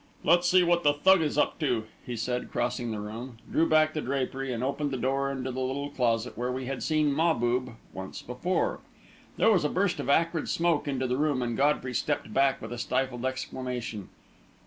[0.23, 3.93] "Let's see what the Thug is up to," he said, crossed the room, drew back
[3.93, 7.73] the drapery, and opened the door into the little closet where we had seen Mahbub
[7.93, 8.79] once before.
[9.37, 12.73] There was a burst of acrid smoke into the room, and Godfrey stepped back with
[12.73, 14.09] a stifled exclamation.